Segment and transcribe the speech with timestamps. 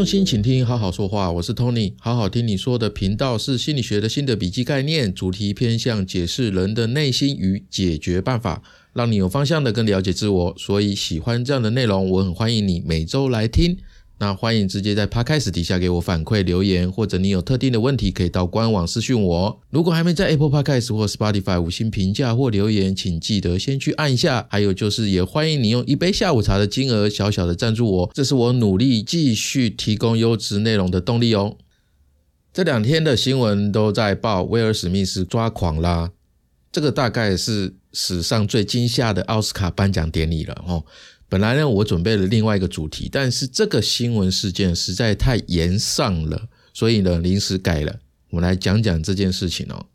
[0.00, 1.30] 用心倾听，好好说话。
[1.30, 8.62] 我是 Tony，好好听你说的频道是心理学的新的笔记概念，主题偏向解释人的内心与解决办法，
[8.94, 10.54] 让你有方向的更了解自我。
[10.56, 13.76] 所以喜欢这样的内容，我很欢迎你每周来听。
[14.22, 19.60] 那欢迎直接在 Podcast 底下给我反馈留言，或者你有特定的问题，可以到官网私讯我。
[19.70, 24.46] 如果还没在 Apple Podcast 或 Spotify 五星评价或留言，请记得先去按一下。
[24.50, 31.56] 还有就是，也欢迎你用一杯下午茶的金额小小的赞助我，这是我努力继续提供优质内容的动力哦。
[32.52, 36.10] 这两天的新闻都在报威尔史密斯抓狂啦，
[36.70, 40.84] 这个大概是史上最惊吓的奥斯卡颁奖典礼了哦。
[41.30, 48.00] 本来呢，我准备了另外一个主题，但是这个新闻事件实在太严上了，所以呢，临时改了。
[48.30, 49.86] 我们来讲讲这件事情哦。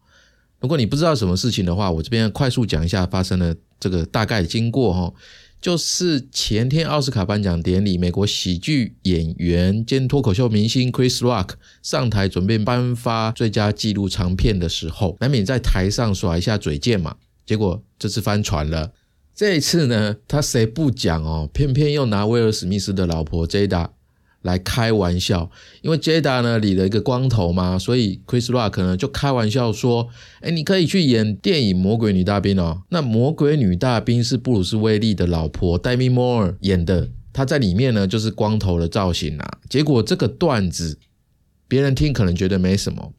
[0.62, 5.14] 如果你不知道什么事情的话，我这边快速讲一下发生的这个大概经过哈。
[5.62, 11.50] 就是前天奥斯卡颁奖典礼，美国喜剧演员兼脱口秀明星 Chris Rock
[11.84, 17.18] 上台准备颁发最佳纪录长片的时候，难免在台上耍一下嘴贱嘛。
[17.46, 18.94] 结果这次翻船了。
[19.36, 23.90] 这一次呢，他谁不讲哦，偏偏又拿威尔史密斯的老婆 Jada
[24.44, 30.08] 来开玩笑，因为 Jada 呢理了一个光头嘛，所以 Chris Rock 呢就开玩笑说
[30.40, 32.84] ：“哎，你可以去演电影《魔鬼女大兵》哦。
[32.90, 39.58] 那《魔鬼女大兵》是布鲁斯威利的老婆 Demi Moore 演的，她在里面呢就是光头的造型啊。
[39.70, 40.98] 结果这个段子，
[41.68, 43.12] 别人听可能觉得没什么。”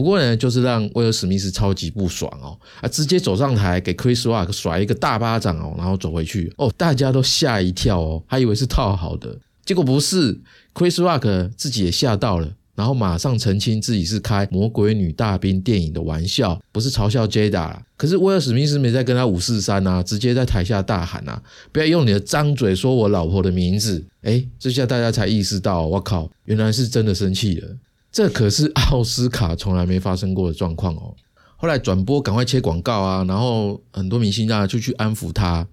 [0.00, 10.40] 不过呢，就是让威尔史密斯超级不爽哦，啊，直接走上台给 Chris Rock 甩一个大巴掌哦，然后走回去哦，大家都吓一跳哦，还以为是套好的，结果不是
[10.72, 17.76] ，Chris Rock 自己也吓到了，然后马上澄清自己是开魔鬼女大兵电影的玩笑，不是嘲笑 Jada。
[17.98, 27.68] 可是威尔史密斯没在跟他五四三啊，直接在台下大喊啊，不要用你的脏嘴说我老婆的名字，哎，这下大家才意识到，我靠，原来是真的生气了。
[28.12, 31.14] 这可是奥斯卡从来没发生过的状况哦。
[31.56, 35.66] 后来转播赶快切广告啊，然后很多明星啊就去安抚他。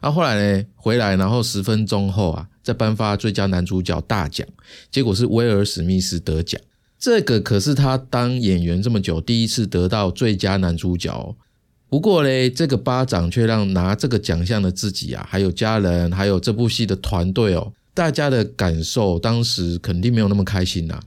[0.00, 4.46] 啊，后来呢回来，然后十分钟后啊再颁发最佳男主角大奖，
[4.90, 6.60] 结果是威尔史密斯得奖。
[6.98, 11.36] 这个可是他当演员这么久第一次得到最佳男主角。
[11.88, 21.00] 不过嘞，这个巴掌却让拿这个奖项的自己啊，还有家人，还有这部戏的团队哦，大家的感受当时肯定没有那么开心呐。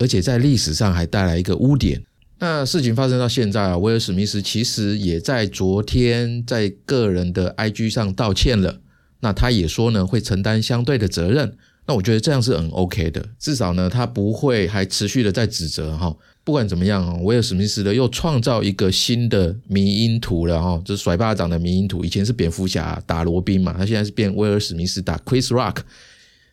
[0.00, 2.02] 而且在历史上还带来一个污点。
[2.40, 8.80] 那事情发生到现在啊，威尔史密斯其实也在昨天在个人的 IG 上道歉了。
[9.20, 11.54] 那他也说呢，会承担相对的责任。
[11.86, 16.16] 那我觉得这样是很 OK 的，至少呢，他不会还持续的在指责哈。
[16.42, 22.02] 不管怎么样威尔史密斯的又创造一个新的迷因图了哈，就是甩巴掌的迷因图。
[22.02, 25.78] 以前是蝙蝠侠打罗宾嘛，他现在是变威尔史密斯打 Chris Rock。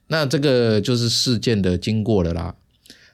[0.08, 2.54] 那这个就是事件的经过了啦。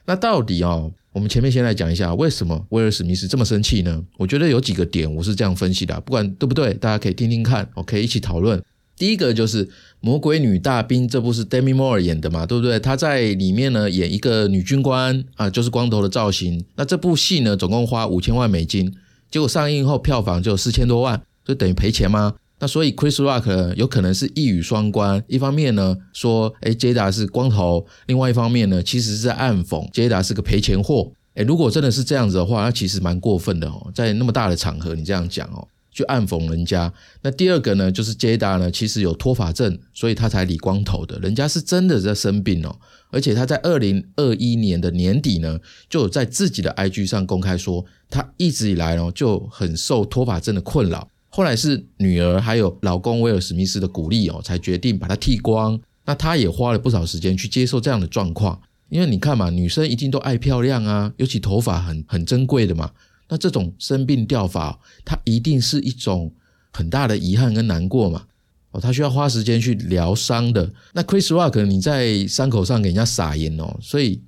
[0.06, 4.02] 那到底哦，我们前面先来讲一下，为什么威尔史密斯这么生气呢？
[4.18, 8.62] 我觉得有几个点，我是这样分析的，不管对不对，大家可以听听看，我可以一起讨论。
[8.96, 9.66] 第一个就是
[10.00, 12.78] 《魔鬼女大兵》这部是 Demi Moore 演的嘛，对不对？
[12.78, 16.64] 她在里面呢演一个女军官啊，就是光头的造型。
[16.76, 18.94] 那这部戏呢，总共花五千万美金，
[19.30, 22.34] 结果上映后票房就四千多万，就等于赔钱吗？
[22.60, 31.12] 那所以 Chris Rock 有可能是一语双关，一方面呢说，哎，Jada 是光头，另外一方面呢，其实是在暗讽 Jada 是个赔钱货。
[31.34, 36.90] 哎，如果真的是这样子的话，那其实蛮过分的哦，在那么大的场合你这样讲哦，去暗讽人家。
[37.22, 42.76] 那第二个呢，就是 Jada 呢其实有脱发症，所以他才理光头的，人家是真的在生病哦，
[43.10, 45.58] 而且他在二零二一年的年底呢，
[45.90, 51.08] 就有在自己的 IG 上公开说，他一直以来哦就很受脱发症的困扰。
[51.36, 55.80] 后来是女儿还有老公威尔史密斯的鼓励哦，才决定把它剃光。
[56.04, 62.92] 那他也花了不少时间去接受这样的状况，因为你看嘛，女生一定都爱漂亮啊，尤其头发很 很珍贵的嘛。
[63.28, 66.32] 那这种生病掉发，它一定是一种
[66.72, 68.26] 很大的遗憾跟难过嘛。
[68.70, 70.72] 哦，他需要花时间去疗伤的。
[70.92, 74.22] 那 Chris Rock 你在伤口上给人家撒盐哦，所以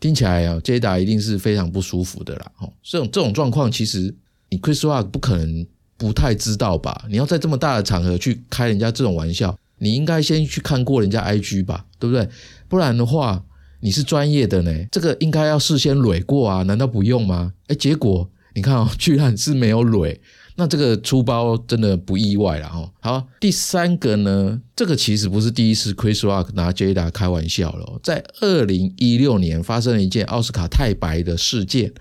[0.00, 2.50] 听起来啊，Jada 一定是非常不舒服的啦。
[2.60, 4.14] 哦，这种这种状况，其实
[4.48, 5.66] 你 Chris Rock 不可能。
[6.00, 7.04] 不太知道吧？
[7.10, 12.26] 你要在这么大的场合去开人家这种玩笑，你应该先去看过人家 IG 吧，对不对？
[12.68, 13.44] 不然的话，
[13.80, 17.52] 你是专业的呢，这个应该要事先蕊过啊，难道不用吗？
[17.66, 20.18] 哎，结果你看哦，居然是没有蕊，
[20.56, 22.90] 那这个出包真的不意外了哈。
[23.00, 31.92] 好，第三个呢，这个其实不是第一次 Chris Rock 拿 Jada 开玩笑了，在二零一六年发生了一件奥斯卡太白的事件。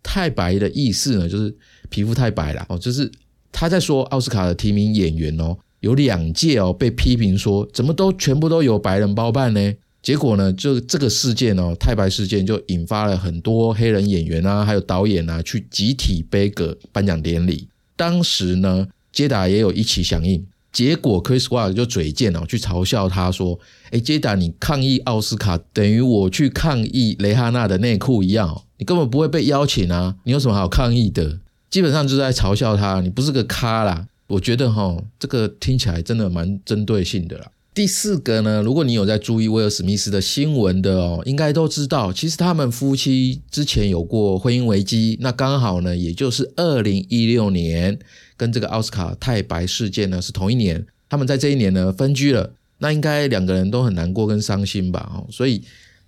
[0.00, 1.54] 太白的意思呢，就是
[1.88, 3.10] 皮肤太白了哦，就是。
[3.52, 9.74] 他在说奥斯卡的提名演员哦，有两届哦被批评说怎么都全部都有白人包办呢？
[10.00, 17.68] 结果呢，就这个事件哦，太白事件就引发了很多黑人演员啊，还有导演啊，去集体背个颁奖典礼。
[17.96, 20.46] 当时呢，杰达也有一起响应。
[20.70, 23.58] 结果 Chris Rock 就嘴贱哦，去嘲笑他说
[23.90, 30.16] ：“哎，杰达，你抗议奥斯卡等于我去抗议雷哈娜的内裤一样哦，你根本不会被邀请啊！
[30.24, 31.40] 你有什么好抗议的？
[31.70, 34.06] 基本上就是在嘲笑他，你不是个咖啦。
[34.26, 45.16] 我觉得哈，这个听起来真的蛮针对性的啦。”第四个呢，如果你有在注意威尔史密斯的新闻的哦，应该都知道，其实他们夫妻之前有过婚姻危机。
[45.20, 47.96] 那刚好呢，也就是二零一六年，
[48.36, 52.52] 跟这个奥斯卡太白事件呢是同一年，他们在这一年呢分居了。
[52.78, 55.10] 那应该两个人都很难过跟伤心吧？
[55.14, 55.62] 哦，所以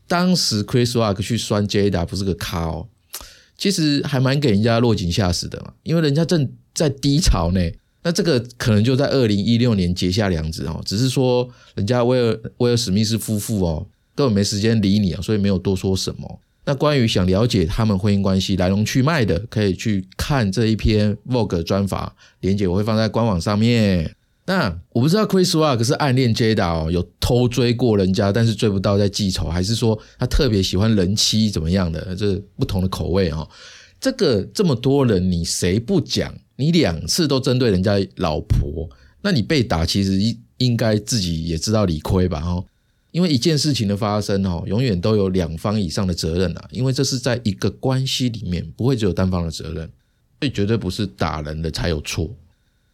[0.08, 2.88] 当时 Chris Rock 去酸 Jada 不是个咖哦，
[3.60, 7.60] 其实还蛮给人家落井下石的嘛，因为人家正在低潮呢。
[8.02, 16.40] 那这个可能就在二零一六年结下梁子哦，只是说人家威尔威尔史密斯夫妇哦根本没时间理你啊，所以没有多说什么。
[16.64, 22.10] 那关于想了解他们婚姻关系来龙去脉的，可以去看这一篇 Vogue 专访，
[22.40, 24.14] 连接我会放在官网上面。
[24.50, 32.16] 那我不知道 Chris Rock 是暗恋 Jada 哦，有偷追过人家，但是追不到在记仇，还是说他特别喜欢人妻怎么样的？
[32.16, 33.48] 这不同的口味哦。
[34.00, 36.34] 这个这么多人，你谁不讲？
[36.56, 38.90] 你两次都针对人家老婆，
[39.22, 42.42] 那你被打其实应应该自己也知道理亏吧？
[42.44, 42.66] 哦，
[43.12, 49.88] 因为一件事情的发生哦，永远都有两方以上的责任啊，因为这是在一个关系里面，不会只有单方的责任，
[50.40, 52.28] 所以绝对不是打人的才有错。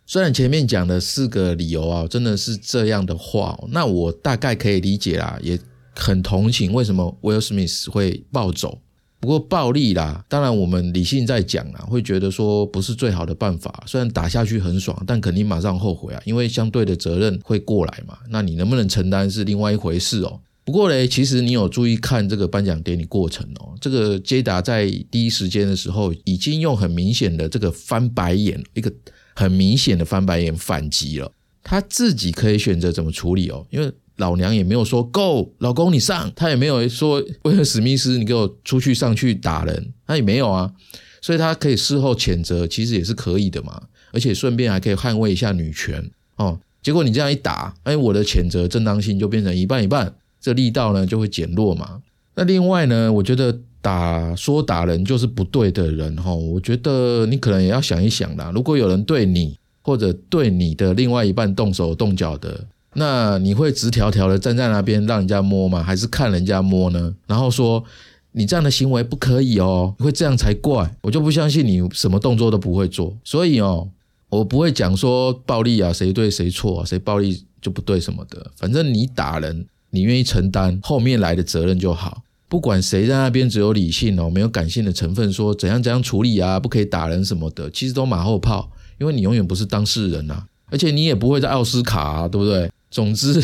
[0.07, 5.59] 虽然前面讲的四个理由啊，真的是这样的话，那我大概可以理解啦，也
[5.95, 8.79] 很同情为什么威尔史密斯会暴走。
[9.19, 13.83] 不过暴力啦，当然我们理性在讲啊，会觉得说不是最好的办法。
[13.85, 18.19] 虽然打下去很爽，但肯定马上后悔啊，因为相对的责任会过来嘛。
[18.31, 20.41] 那你能不能承担是另外一回事哦。
[20.65, 28.93] 不过嘞，其实你有注意看这个颁奖典礼过程哦，这个杰达在第一时间的时候，已经用很明显的这个翻白眼，一个
[29.37, 31.31] 很明显的翻白眼反击了。
[31.63, 33.93] 他自己可以选择怎么处理哦，因为。
[34.19, 40.73] 老娘也没有说够，老公你上，他也没有说为了史密斯你给我出去上去打人，他也没有啊，
[41.21, 43.79] 所以他可以事后谴责，其实也是可以的嘛，
[44.13, 46.03] 而且顺便还可以捍卫一下女权
[46.37, 46.59] 哦。
[46.83, 52.01] 结果你这样一打，哎，我的谴责正当性就变成一半一半，这力道呢就会减弱嘛。
[52.37, 58.51] 那另外呢，我觉得打说打人就是不对的人哈，我觉得你可能也要想一想啦。
[58.53, 62.65] 如果有人对你或者对你的另外一半动手动脚的。
[62.99, 65.83] 那你会直条条的站在那边让人家摸吗？
[65.83, 67.15] 还是看人家摸呢？
[67.27, 67.85] 然后说
[68.33, 70.91] 你这样的行为不可以哦，会这样才怪。
[71.03, 73.15] 我就不相信你什么动作都不会做。
[73.23, 73.87] 所以哦，
[74.31, 78.51] 我不会讲说暴力啊，谁对谁错，谁暴力就不对什么的。
[78.57, 82.23] 反正你打人，你愿意承担后面来的责任就好。
[82.49, 92.71] 不管谁在那边只有理性哦，没有感性的成分，说怎样怎样处理啊，不可以打人什么的，其实都马后炮，因为你永远不是当事人呐，而且你也不会在奥斯卡，啊，对不对？
[92.91, 93.41] 总之，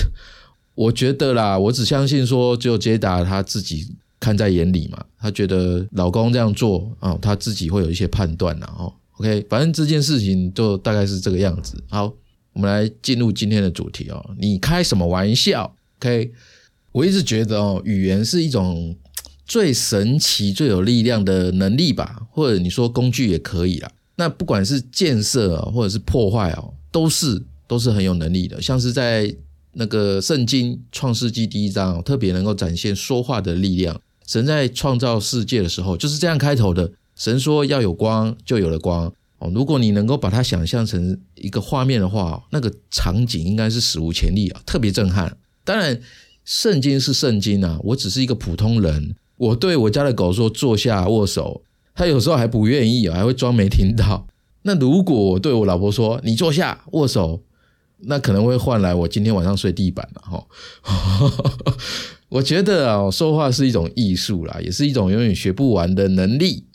[0.75, 3.88] 我觉得啦，我只相信说，只有杰达他自己
[4.21, 8.66] 看在眼里嘛，他觉得老公这样做啊，他自己会有一些判断呐。
[8.78, 11.82] 哦，OK，反正这件事情就大概是这个样子。
[11.90, 12.12] 好，
[12.52, 14.30] 我们来进入今天的主题哦。
[14.38, 16.32] 你开什么玩笑？OK，
[16.92, 18.96] 我一直觉得哦，语言是一种
[19.44, 23.90] 最神奇、最有力量的能力吧，或者你说工具也可以啦。
[24.16, 27.42] 那不管是建设或者是破坏哦，都是。
[27.68, 29.34] 都是很有能力的，像是在
[29.72, 33.99] 那个圣经创世纪第一章，特别能够展现说话的力量。
[34.26, 39.11] 神在创造世界的时候就是这样开头的，神说要有光，就有了光。
[39.38, 45.34] 哦，如果你能够把它想象成一个画面的话，那个场景应该是史无前例啊，特别震撼。
[45.64, 45.99] 当然，
[46.44, 51.62] 圣经是圣经啊，我只是一个普通人，我对我家的狗说坐下握手，
[51.94, 54.26] 它有时候还不愿意，还会装没听到。
[54.62, 57.42] 那如果我对我老婆说你坐下握手，
[58.04, 60.46] 那可能会换来我今天晚上睡地板了哈。
[62.30, 66.66] 我觉得啊，说话是一种艺术啦，也是一种永远学不完的能力。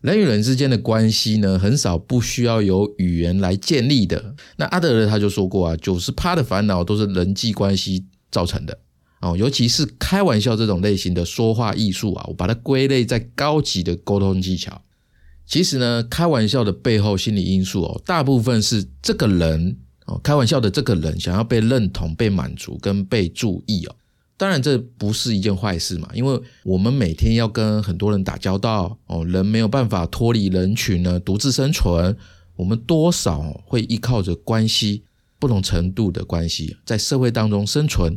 [0.00, 4.34] 人与人之间的关系呢，很少不需要有语言来建立的。
[4.56, 8.78] 那阿德勒他就说过啊，九十趴的烦恼都是人际关系造成的
[9.20, 14.82] 哦，尤其是开玩笑这种类型的说话艺术啊，我把它归类在高级的沟通技巧。
[15.46, 19.76] 其实呢，开玩笑的背后心理因素哦，大部分是这个人。
[20.08, 23.96] 哦，开玩笑的这个人想要被认同、被满足跟被注意哦，
[24.36, 32.16] 当然这不是一件坏事嘛，因为我们每天要跟很多人打交道哦，人没有办法脱离人群呢，独自生存，
[32.54, 35.02] 我们多少会依靠着关系，
[35.40, 38.16] 不同程度的关系在社会当中生存，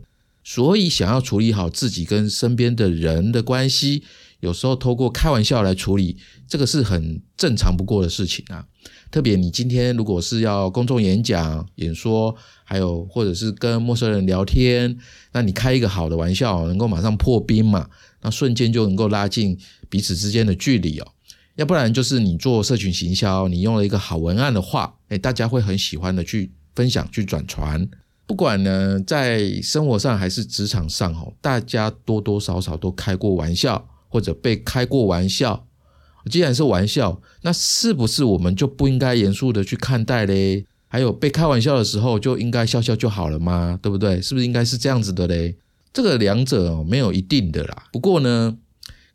[0.49, 4.01] 所以想要处理好自己跟身边的人的关系，
[4.39, 8.65] 有时候透过开玩笑来处理，这个是很正常不过的事情啊。
[9.11, 14.97] 特别你今天如果是要公众演讲、演说，还有或者是跟陌生人聊天，
[15.33, 17.87] 那你开一个好的玩笑，能够马上破冰嘛？
[18.23, 19.55] 那瞬间就能够拉近
[19.87, 21.07] 彼此之间的距离哦。
[21.57, 27.87] 要不然就是你做社群行销，你用了一个好文案的话，哎，大家会很喜欢的去分享、去转传。
[28.29, 35.65] 不管呢在生活上还是职场上哦，大家多多少少都开过玩笑，或者被开过玩笑。
[36.29, 40.63] 既然是玩笑，那是不是我们就不应该严肃的去看待嘞？
[40.87, 43.79] 还有被开玩笑的时候就应该笑笑就好了吗？
[43.81, 44.21] 对不对？
[44.21, 45.57] 是不是应该是这样子的嘞？
[45.91, 47.85] 这个两者哦没有一定的啦。
[47.91, 48.55] 不过呢，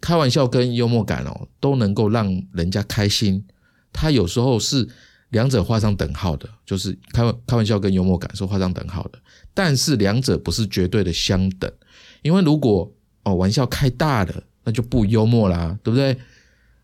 [0.00, 3.44] 开玩笑跟幽默感哦都能够让人家开心。
[3.92, 4.88] 他有时候是
[5.34, 9.18] 两者画上等号的，就是开开玩笑跟幽默感是画上等号的。
[9.52, 11.70] 但是两者不是绝对的相等，
[12.22, 12.90] 因为如果
[13.24, 16.16] 哦玩笑开大了，那就不幽默啦，对不对？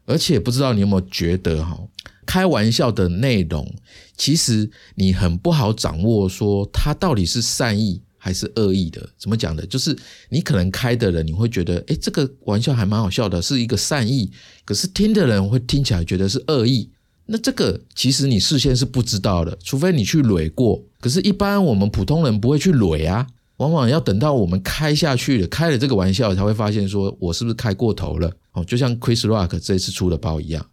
[0.04, 1.78] 而且不知道你有没有觉得哈，
[2.26, 3.72] 开玩笑的内容，
[4.16, 9.08] 其实你很不好掌握，说它到底是善意还是恶意的。
[9.16, 9.64] 怎么讲的？
[9.64, 9.96] 就是
[10.28, 14.32] 你可能开的人，你会觉得，诶，这个玩笑还蛮好笑的，是一个善意。
[14.64, 16.90] 可是听的人会听起来觉得是恶意。
[17.30, 20.82] 那这个其实你事先是不知道的，除非你去垒过。
[21.00, 23.26] 可是，一般我们普通人不会去垒啊。
[23.58, 30.66] 往往要等到我们开下去了，开了这个玩笑，才会发现说我是不是开过头了哦，就像 Chris Rock 这次出的包一样。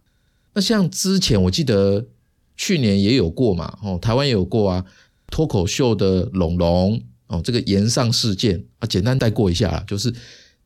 [0.54, 2.06] 那像之前我记得
[2.56, 4.82] 去年也有过嘛，哦，台湾也有过啊，
[5.30, 10.10] 脱口秀的龙龙哦，这个延上事件啊，简单带过一下，就是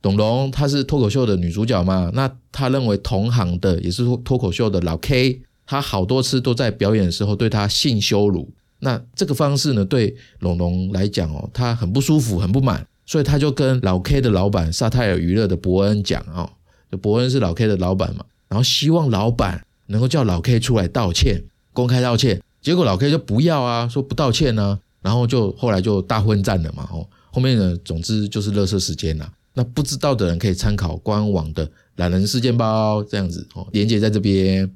[0.00, 5.42] 董龙她是脱口秀的女主角嘛，那她认为同行的也是脱口秀的老 K，
[5.73, 8.47] 他好多次都在表演的时候对他性羞辱。
[8.81, 16.50] 那这个方式呢，对龙龙来讲哦，他很不舒服，很不满，所以他就跟老 K 的老板萨泰尔娱乐的伯恩讲哦，
[16.91, 22.38] 就伯恩是老 K 的老板嘛，然后希望老板能够叫老 K 出来道歉，公开道歉。
[22.61, 29.33] 结果老 K 就不要啊，说不道歉呢，然后就后来就大混战了嘛哦，后面呢，总之就是乐色时间了。
[29.55, 34.71] 那不知道的人可以参考官网的懒人事件包这样子哦，连接在这边。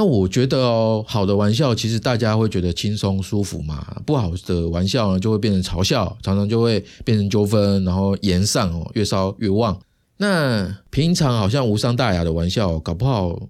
[0.00, 9.76] 那我觉得哦，好的玩笑其实大家会觉得轻松舒服嘛，不好的玩笑呢就会变成嘲笑，常常就会变成纠纷，然后延上哦，越烧越旺。
[10.18, 13.48] 那平常好像无伤大雅的玩笑，搞不好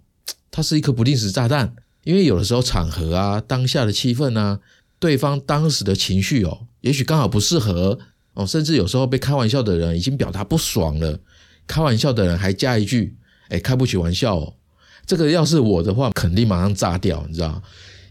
[0.51, 1.75] 它是一颗不定时炸弹，
[2.05, 4.59] 因为有的时候场合啊、当下的气氛啊、
[4.99, 7.99] 对方当时的情绪哦，也许刚好不适合
[8.33, 11.21] 哦，甚至有时候被开玩笑的人已经表达不爽了，
[11.67, 13.19] 开玩笑的人还加一句
[13.51, 14.55] ：“哎，开不起玩笑哦。”
[15.09, 17.61] 这个要是我的话，肯定马上炸掉，你知道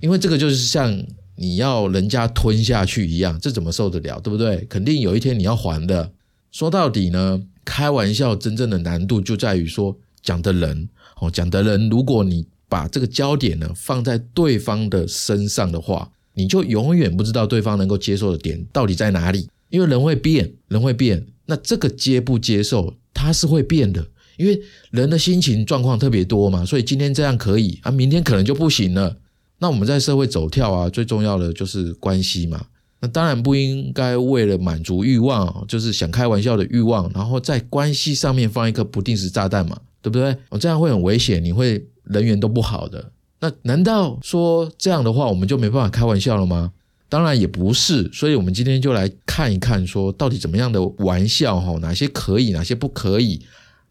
[0.01, 0.91] 因为这个就是像
[1.35, 4.65] 你要人家吞下去一样，这怎么受得了，对不对？
[4.67, 6.11] 肯定有一天你要还的。
[6.51, 10.89] 说到底呢，开玩笑真正的难度就在于说讲的人
[11.21, 24.07] 哦，讲的人，如果你把这个焦点呢放在对方的身上的话，你就永远不知道对方能够接受的点到底在哪里，因为人会变，人会变，那这个接不接受，它是会变的。
[24.37, 24.59] 因为
[24.91, 29.17] 人的心情状况特别多嘛，所以今天这样可以啊，明天可能就不行了。
[29.59, 32.63] 那我们在社会走跳啊，最重要的就是关系嘛。
[32.99, 40.35] 那当然不应该为了满足欲望，就是想开玩笑的欲望，然后在关系上面放一颗不定时炸弹嘛，对不对？
[40.49, 43.11] 我这样会很危险，你会人缘都不好的。
[43.39, 46.71] 那难道说这样的话，我们就没办法开玩笑了吗？
[47.07, 48.09] 当然也不是。
[48.11, 53.41] 所以我们今天就来看一看，说到底怎么样的玩笑哈，哪些可以，哪些不可以。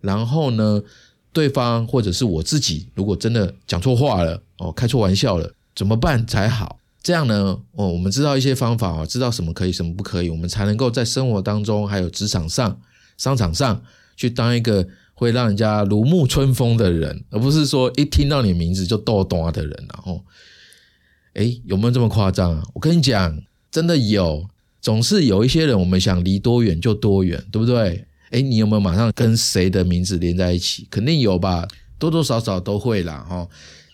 [0.07, 0.81] 然后呢，
[1.33, 6.79] 对方或者是我自己，如果真的讲错话了，哦，开错玩笑了，怎么办才好？
[7.03, 12.81] 这样呢，哦，我们知道一些方法啊，知道什么可以，什么不可以，我们才能够在生活当中，还有职场上、
[13.19, 13.83] 商场上
[14.17, 19.73] 去当一个会让人家如沐春风的人，而不是说一听到你名字就逗懂的人。
[19.93, 20.25] 然后，
[21.35, 22.63] 哎，有没有这么夸张啊？
[22.75, 24.49] 我跟你讲，真的有，
[24.81, 28.05] 总是有一些人，我们想离多远就多远，对不对？
[28.37, 30.87] 哎，你有没有马上跟谁的名字连在一起？
[30.91, 31.67] 肯定有吧，
[31.99, 33.25] 多多少少都会啦。
[33.27, 33.49] 哈，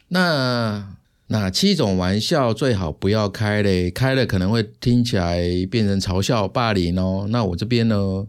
[0.09, 0.97] 那
[1.29, 3.89] 哪七种玩笑最好不要开嘞？
[3.89, 7.29] 开了可能会听起来变成嘲笑、霸凌哦。
[7.31, 8.27] 那我这边呢，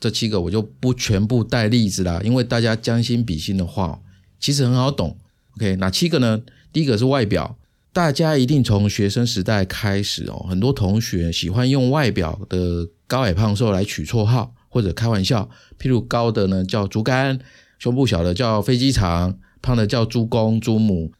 [0.00, 4.00] 这七个我就不全部带例子啦，因为大家将心比心的话，
[4.40, 5.14] 其实很好懂。
[5.58, 6.40] OK，哪七个呢？
[6.72, 7.58] 第一个是外表，
[7.92, 14.54] 大家一定从学生时代开始哦，很多同学喜欢用外表的高矮胖瘦来取绰号。
[14.70, 15.46] 或者开玩笑，
[15.78, 17.38] 譬如高的呢叫竹竿，
[17.78, 21.12] 胸部小的叫飞机场，胖的叫猪公猪母。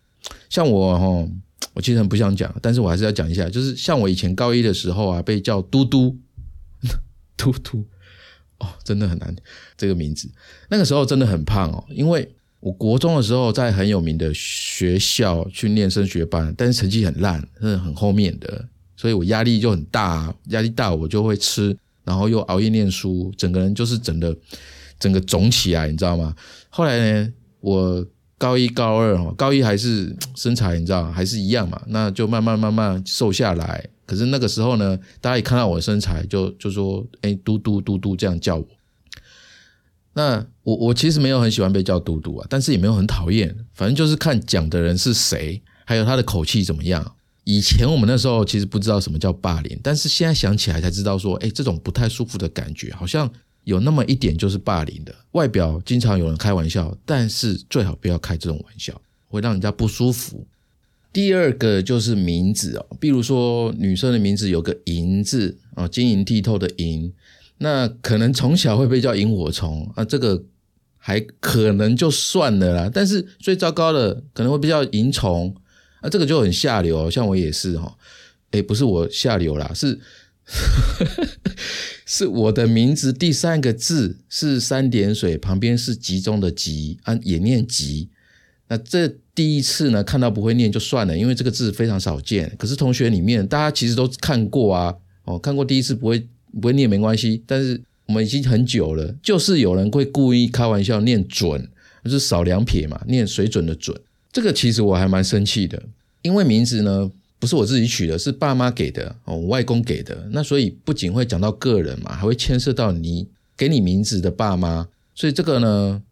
[0.49, 1.29] 像我哈，
[1.75, 6.17] 我其实很不想讲，但是我还是要讲一下，就是像我以前高一的时候啊，被叫嘟嘟
[7.37, 7.85] 嘟嘟，
[8.59, 9.35] 哦，真的很难
[9.77, 10.31] 这个名字。
[10.69, 12.31] 那个时候真的很胖哦，因为
[12.61, 24.37] 我国中的时候在很有名的学校去念升学班，但是成绩很烂，是很后面的，所以我压力就很大，压力大我就会吃，然后又熬夜念书，整个人就是整个
[24.99, 26.35] 整个肿起来，你知道吗？
[26.69, 28.07] 后来呢，我
[28.39, 33.89] 高一高二哦，高一还是身材你知道还是一样嘛，那就慢慢慢慢瘦下来。
[34.07, 38.67] 可是那个时候呢，大家一看到我的身材，就就说：“哎，嘟嘟嘟嘟，这样叫我。”
[40.15, 47.15] 那我我其实没有很喜欢被叫嘟嘟啊，但是也没有很讨厌，反正就是看讲的人是谁，还有他的口气怎么样。
[47.51, 53.29] 以前我们那时候其实不知道什么叫霸凌，但是现在想起来才知道说：“哎，这种不太舒服的感觉，好像
[53.65, 55.13] 有那么一点就是霸凌的。
[55.33, 60.47] 外表经常有人开玩笑，但是最好不要开这种玩笑，会让人家不舒服。”
[61.13, 67.13] 第二个就是名字哦，比如说女生的名字有个“银”字啊，晶莹剔透的“银”，
[67.59, 70.45] 那可能从小会被叫萤火虫啊，这个
[70.97, 72.91] 还可能就算了啦。
[72.95, 75.53] 但是最糟糕的可能会被叫萤虫
[76.01, 77.11] 啊，这个就很下流。
[77.11, 77.97] 像我也是哈，
[78.51, 79.99] 诶，不是我下流啦，是
[82.07, 88.09] 是我的名字第三个字是三点水旁边是集中的集啊，也念集。
[88.69, 92.53] 那这第一次呢，看到不会念就算了，因为这个字非常少见。
[92.59, 96.27] 可是同学里面，大家其实都看过啊，哦，看过第一次不会
[96.61, 97.43] 不会念没关系。
[97.47, 101.69] 但是我们已经很久了，就是有人会故意开玩笑念准，
[102.05, 104.01] 就是少两撇嘛，念水准的准。
[104.33, 105.83] 这个其实我还蛮生气的，
[106.23, 110.29] 因为名字呢不是我自己取的，是爸妈给的哦，我外公给的。
[110.33, 114.89] 那所以不仅会讲到个人嘛，还会牵涉到你给你名字的爸妈。
[115.15, 116.03] 所以这个呢。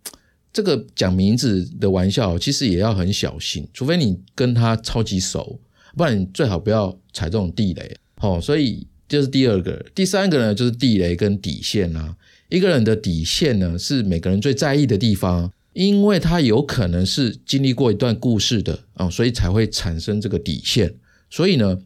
[0.50, 5.60] 这个讲名字的玩笑，其实也要很小心，除非你跟他超级熟，
[5.94, 7.96] 不然你最好不要踩这种地雷。
[8.16, 12.16] 哦，所以这是第二个，第三个呢，就是地雷跟底线啦。
[12.48, 15.52] 一个人的底线呢，是每个人最在意的地方，
[15.86, 20.92] 因为他有可能是经历过一段故事的啊，所以才会产生这个底线。
[21.30, 21.78] 所以呢，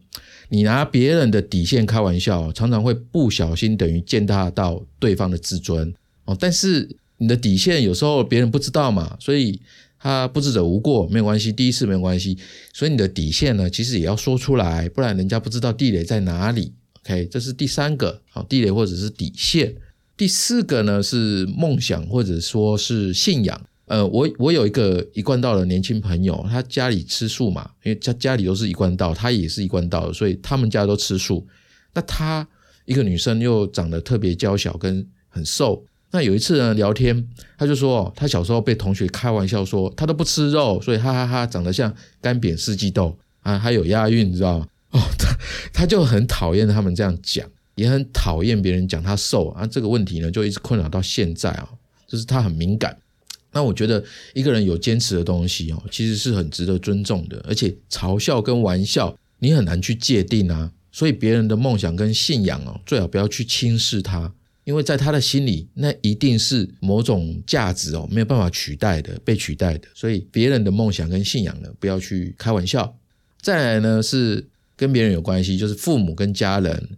[0.49, 5.93] 你拿别人的底线开玩笑，常常会不小心等于践踏到对方的自尊
[6.25, 6.35] 哦。
[6.39, 6.97] 但是。
[7.17, 9.57] 你的底线有时候别人不知道嘛，所以
[9.97, 12.37] 他不知者无过，没有关系，第一次没有关系。
[12.73, 16.73] 所以你的底线呢，其实也要说出来，不然人家不知道地雷在哪里。
[16.99, 19.73] OK，这是第三个好地雷或者是底线。
[20.17, 23.61] 第四个呢是梦想或者说是信仰。
[23.93, 31.47] 呃，我我有一个一贯道的年轻朋友，他家里吃素嘛，因为家家里都是一贯道，他也是一贯道，所以他们家都吃素。
[31.93, 32.47] 那他
[32.85, 35.85] 一个女生又长得特别娇小，跟很瘦。
[36.09, 37.23] 那有一次呢，聊天，
[37.55, 44.67] 他就说，他小时候被同学开玩笑说，他都不吃肉，所以哈哈哈，长得像干煸四季豆啊，还有押韵，你知道吗？
[44.89, 45.37] 哦，他
[45.71, 49.67] 他就很讨厌他们这样讲，也很讨厌别人讲他瘦啊。
[49.67, 51.69] 这个问题呢，就一直困扰到现在啊，
[52.07, 52.97] 就是他很敏感。
[53.53, 64.33] 那我觉得一个人有坚持的东西哦，其实是很值得尊重的，而且嘲笑跟玩笑你很难去界定啊，所以别人的梦想跟信仰哦，最好不要去轻视他。
[64.65, 69.87] 因为在他的心里，那一定是某种价值哦，没有办法取代的，被取代的。
[69.93, 72.97] 所以别人的梦想跟信仰呢，不要去开玩笑。
[73.41, 76.89] 再来呢，是跟别人有关系，就是父母跟家人。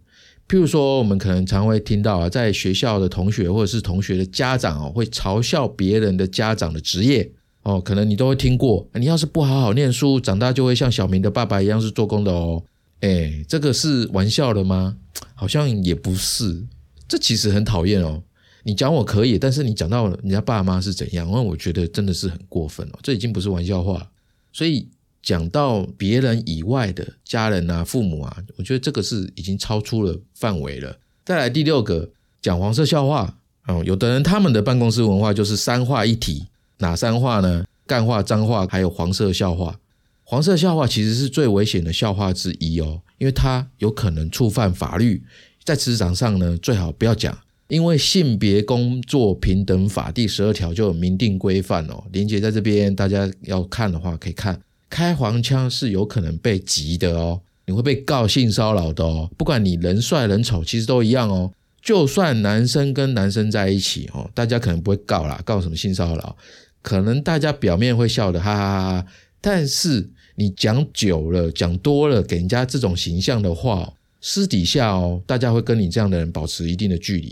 [0.48, 7.30] 譬如说，我们可能常会听到啊，在学校的同学或者是同学的家长哦，会嘲笑别人的家长的职业
[7.62, 8.88] 哦，可能你都会听过。
[8.94, 12.62] 你要是不好好念书，长大就会像小明的爸爸一样是做工的哦。
[13.00, 14.96] 哎，这个是玩笑的吗？
[15.34, 16.64] 好像也不是。
[17.08, 18.22] 这其实很讨厌哦，
[18.62, 22.98] 你讲我可以，但是你讲到人家爸妈是怎样，那我觉得真的是很过分哦。
[23.02, 24.08] 这已经不是玩笑话，
[24.52, 24.88] 所以
[25.26, 30.96] 讲到别人以外的家人啊、父母啊，我觉得这个是已经超出了范围了。
[31.24, 32.08] 再来第六个，
[32.40, 33.36] 讲黄色笑话
[33.66, 36.46] 哦，有的人他们的办公室文化就是三话一体，
[36.78, 37.64] 哪三话呢？
[37.88, 39.80] 干话、脏话，还有黄色笑话。
[40.22, 45.24] 黄色笑话其实是最危险的笑话之一哦，因为它有可能触犯法律。
[45.64, 47.36] 在职场上呢，最好不要讲，
[47.66, 52.04] 因为性别工作平等法第十二条就有明定规范哦。
[52.12, 54.60] 连接在这边，大家要看的话可以看。
[54.96, 59.30] 开黄腔是有可能被急的哦，你会被告性骚扰的哦。
[59.36, 61.52] 不管你人帅人丑，其实都一样哦。
[61.82, 66.34] 就算男生跟男生在一起哦，大家可能不会告啦，告什么性骚扰？
[66.80, 69.06] 可能大家表面会笑的哈哈哈哈，
[69.42, 73.92] 但是你讲久了，讲多了，给人家这种形象的话。
[74.22, 77.28] 私底下哦，大家会跟你这样的人保持一定的距离，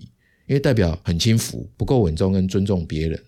[0.46, 3.18] 因为代表很轻浮，不够稳重跟尊重别人。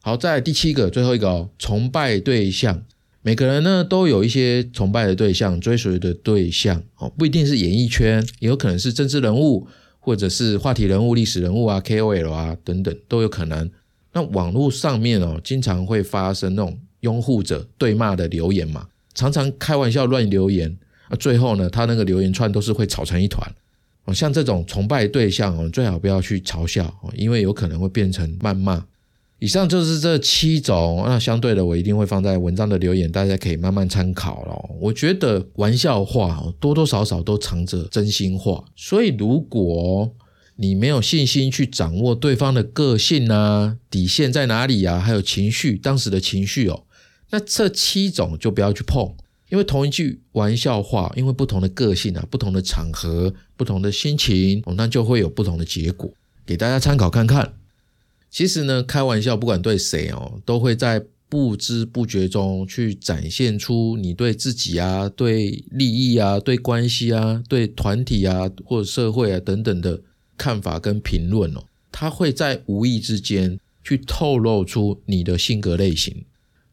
[0.00, 2.82] 好，在第七个最后一个哦，崇拜对象，
[3.26, 9.66] 每个人呢都有一些崇拜的对象、追随的对象哦，不一定是演艺圈，也有可能是政治人物，
[9.98, 13.70] 或者是话题人物、历史人物啊、KOL 啊等等都有可能。
[14.12, 20.76] 那网络上面哦，经常会发生那种拥护者对骂的留言嘛，常常开玩笑乱留言，
[21.08, 23.50] 啊，最后呢，他那个留言串都是会吵成一团。
[24.04, 28.84] 哦，像这种崇拜对象哦，最好不要去嘲笑哦，因为有可能会变成谩骂。
[29.40, 34.76] 以上就是这七种，那相对的，我一定会放在文章的留言，大家可以慢慢参考咯。
[34.80, 40.14] 我觉得玩笑话多多少少都藏着真心话，所以如果
[40.56, 46.84] 你没有信心去掌握对方的个性啊、底线在哪里啊，还有情绪，当时的情绪哦，
[47.30, 49.14] 那这七种就不要去碰。
[49.50, 56.10] 因为同一句玩笑话，因为不同的个性啊、不同的场合、不同的心情，那就会有不同的结果，
[56.46, 57.52] 给大家参考看看。
[58.34, 70.00] 其实呢，开玩笑不管对谁哦，都会在不知不觉中去展现出你对自己啊、对利益啊、对关系啊、对团体啊或者社会啊等等的
[70.36, 71.62] 看法跟评论哦。
[71.92, 76.24] 他会在无意之间去透露出你的性格类型。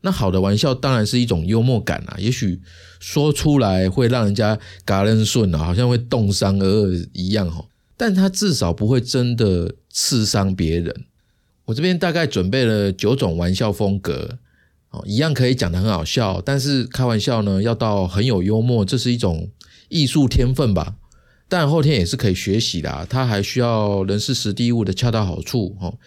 [0.02, 2.60] 那好的玩笑当然是一种幽默感啊，也许
[3.00, 7.64] 说出来会让人家嘎楞顺啊，好像会冻伤而一样哈，
[7.96, 11.06] 但他至少不会真的刺伤别人。
[11.72, 14.38] 我这边大概准备了九种玩笑风格
[14.90, 19.50] 哦，一样可以讲的很好笑，但是开玩笑呢要到很有幽默，这是一种
[19.88, 20.98] 艺术天分吧。
[21.48, 25.98] 但后天也是可以学习的，他还需要人事时地物的恰到好处哦。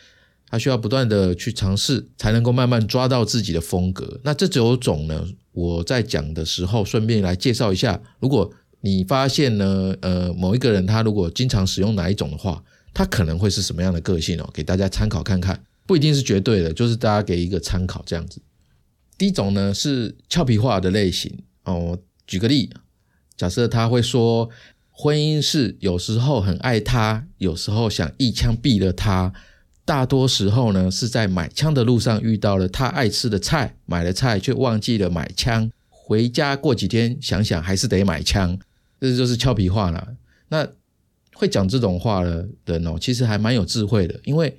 [0.50, 4.20] 他需要不断的去尝试，才能够慢慢抓到自己的风格。
[4.22, 5.24] 那这九种呢？
[5.52, 7.98] 我在讲的时候，顺便来介绍一下。
[8.20, 12.62] 如果你发现呢，呃，某一个人他如果经常使用哪一种的话，
[12.94, 14.48] 他可能会是什么样的个性哦？
[14.54, 18.40] 给大家参考看看，不一定是绝对的，就是大家给一个参考这样子。
[19.18, 21.98] 第一种呢是俏皮话的类型哦。
[22.26, 22.70] 举个例，
[23.36, 24.48] 假设他会说，
[24.90, 29.32] 婚姻是有时候很爱他，有时候想一枪毙了他。
[29.84, 38.58] 大多时候呢，是在买枪的路上遇到了他爱吃的菜，买了菜却忘记了买枪，回家过几天想想还是得买枪，
[38.98, 40.16] 这就是俏皮话了。
[40.48, 40.66] 那
[41.34, 44.56] 会讲这种话的人哦，其实还蛮有智慧的，因为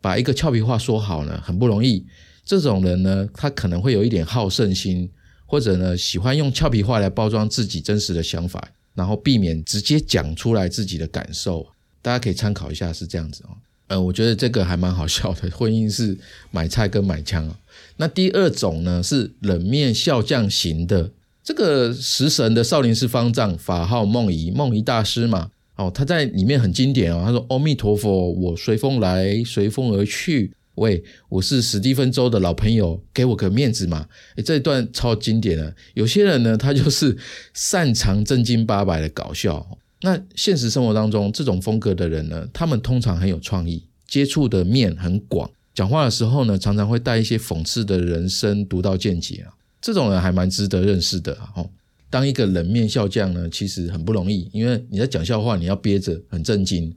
[0.00, 2.06] 把一个俏皮话说好呢，很不容易。
[2.44, 5.10] 这种人呢，他可能会有一点好胜心，
[5.44, 11.66] 或者呢，喜欢用俏皮话来包装自己真实的想法，然后避免直接讲出来自己的感受。
[12.00, 13.56] 大家可以参考一下，是这样子哦。
[13.88, 15.50] 呃，我觉得这个还蛮好笑的。
[15.50, 16.16] 婚姻是
[16.50, 17.56] 买菜跟买枪哦。
[17.96, 21.10] 那第二种呢是冷面笑匠型的，
[21.42, 25.50] 这个食神的少林寺方丈法号梦怡，梦怡大师嘛。
[25.78, 27.22] 哦，他在里面很经典哦。
[27.24, 30.52] 他说：“阿弥陀佛，我随风来，随风而去。
[30.74, 35.72] 喂，我是史蒂芬周的老朋友，给我个面子嘛。”诶这一段超经典的。
[35.94, 37.16] 有些人呢，他就是
[37.54, 39.78] 擅长正经八百的搞笑。
[40.02, 49.54] 那现实生活当中，这种风格的人呢，他们通常很有创意，接触的面很广，讲话的时候呢，常常会带一些讽刺的人生独到见解啊。
[49.80, 51.64] 这种人还蛮值得认识的哈。
[52.10, 56.94] 当一个冷面笑匠呢，其实很不容易，因为你在讲笑话，你要憋着很震惊。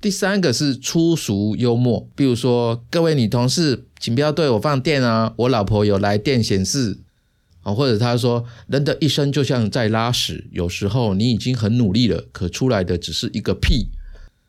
[0.00, 6.98] 第三个是粗俗幽默，比如说各位女同事，请不要对我放电啊，我老婆有来电显示。
[7.62, 13.88] 啊，或者他说，人的一生就像在拉屎，有时候你已经很努力了，可出来的只是一个屁。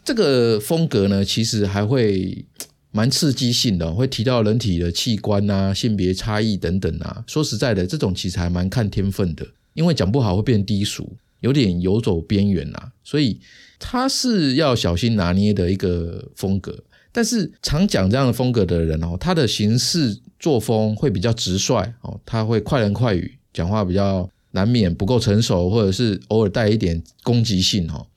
[0.05, 2.45] 这个风格呢，其实还会
[2.91, 7.21] 蛮刺激性的，会提到人体的器官啊、性别差异等等啊。
[7.27, 13.39] 说实在的，这种其实还蛮看天分的，因为讲不好会变低俗，有点游走边缘啊，所以
[13.79, 16.83] 他是要小心拿捏的一个风格。
[17.11, 28.07] 但是常讲这样的风格的人哦，他的行事作风会比较直率哦，他会快人快语，讲话比较难免不够成熟，或者是偶尔带一点攻击性哦。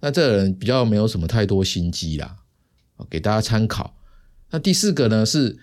[0.00, 2.36] 那这个人比较没有什么太多心机啦，
[3.08, 3.96] 给大家参考。
[4.50, 5.58] 那第四个呢是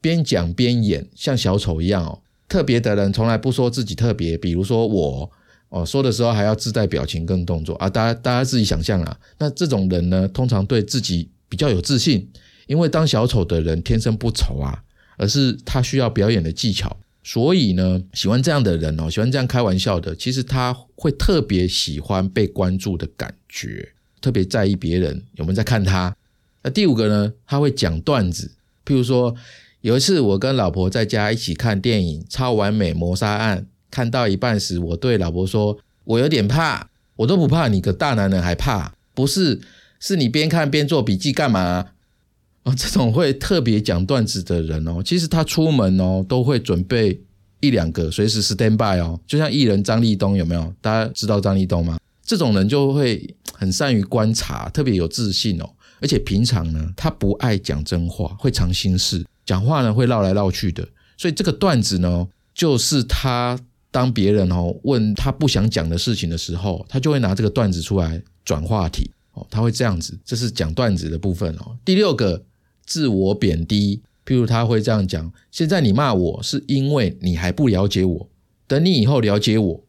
[0.00, 2.20] 边讲边演，像小丑一样哦。
[2.48, 5.30] 特别的人从来不说自己特别，比如说我
[5.68, 9.18] 哦，说的时候还要自带表情跟动作啊，大家大家自己想象啊。
[9.38, 11.28] 那这种人呢，通常对自己。
[11.50, 12.28] 比较有自信，
[12.66, 14.82] 因为当小丑的人天生不丑啊，
[15.16, 16.94] 而是他需要表演的技巧。
[17.24, 23.88] 所以呢，喜欢这样的人哦，喜欢这样开玩笑的，其实他会特别喜欢被关注的感觉，
[24.20, 26.14] 特别在意别人有没有在看他。
[26.62, 28.50] 那第五个呢，他会讲段子，
[28.84, 29.34] 譬如说
[29.80, 33.60] 有一次我跟老婆在家一起看电影《超完美谋杀案》，
[33.90, 38.92] 看到一半时，我对老婆说：“我有点怕，我都不怕，你个大男人还怕？
[39.14, 39.60] 不是？”
[40.00, 41.86] 是你边看边做笔记干嘛？
[42.64, 47.20] 哦，这种会特别讲段子的人哦，其实他出门哦都会准备
[47.60, 50.72] 一两个随时 stand by 哦，就像艺人张立东有没有？
[50.80, 51.98] 大家知道张立东吗？
[52.22, 55.68] 这种人就会很善于观察，特别有自信哦。
[56.00, 60.86] 而且平常呢，他不爱讲真话，会藏心事，讲话呢会绕来绕去的。
[61.16, 63.58] 所以这个段子呢，就是他
[63.90, 69.46] 当别人哦问他不想讲的事情的时候，他就会拿这个段子出来转话题哦。
[69.50, 71.74] 他会这样子，这是讲段子的部分哦。
[71.82, 72.44] 第六个，
[72.84, 78.28] 自我贬低，譬如他会这样讲：现在你骂我是因为你还不了解我，
[78.66, 79.84] 等你以后了解我，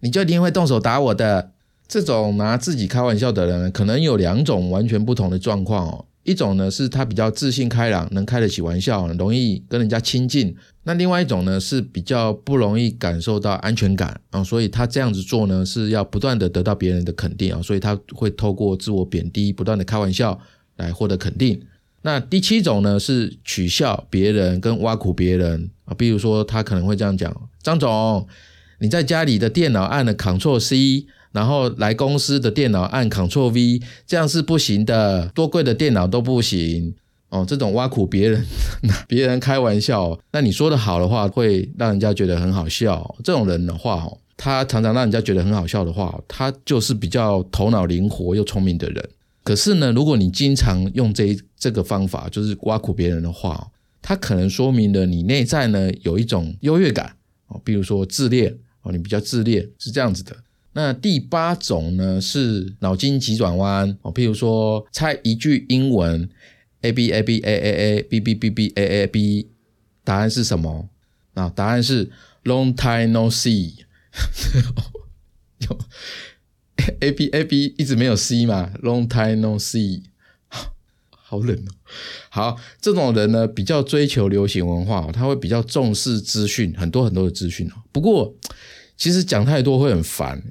[0.00, 1.52] 你就一定会动手打我的。
[1.88, 6.06] 这种拿自己开玩笑的人，可能有两种完全不同的状况哦。
[6.24, 10.54] 一种呢是他比较自信开朗，能开得起玩笑，容易跟人家亲近。
[10.84, 20.40] 那另外一种呢是比较不容易感受到安全感啊，所以他这样子做呢是要不断的得到别人的肯定啊，所以他会透过自我贬低，不断的开玩笑
[20.76, 21.60] 来获得肯定。
[22.02, 28.26] 那第七种呢是取笑别人跟挖苦别人啊，比如说他可能会这样讲：张总，
[28.80, 31.06] 你在家里的电脑按了 Ctrl C。
[31.32, 36.94] 然后来公司的电脑按 Ctrl V，这样是不行的，多贵的电脑都不行
[37.30, 37.44] 哦。
[37.48, 38.44] 这种挖苦别人、
[39.08, 43.16] 别人开玩笑，那你说的好的话，会让人家觉得很好笑。
[43.24, 49.08] 这种人的话，哦他常常让人家觉得很好笑的话，他就是比较头脑灵活又聪明的人。
[49.44, 53.68] 可是呢，如果你经常用这这个方法，就是挖苦别人的话，
[54.00, 57.14] 他可能说明了你内在呢有一种优越感
[57.46, 60.34] 哦，比如说自恋哦，你比较自恋是这样子的。
[60.74, 66.28] 那第八种呢是脑筋急转弯哦，譬如说猜一句英文
[66.80, 69.48] ，a b a b a a a b b b b a a b，
[70.02, 70.88] 答案是什么？
[71.34, 72.10] 啊，答案是
[72.44, 73.74] long time no see，
[75.60, 75.78] 有
[77.00, 80.02] a b a b 一直没有 c 嘛，long time no see，
[81.10, 81.70] 好冷哦。
[82.30, 87.74] 好，这种人呢比较追求流行文化，他会比较重视资讯，很多很多的资讯哦。
[87.92, 88.34] 不过
[88.96, 90.42] 其实讲太多会很烦。